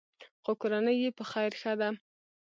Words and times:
خو 0.43 0.51
کورنۍ 0.61 0.95
یې 1.03 1.09
په 1.17 1.23
خیر 1.31 1.51
ښه 1.61 1.73
ده. 1.79 1.89